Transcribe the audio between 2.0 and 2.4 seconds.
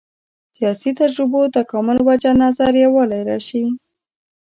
وجه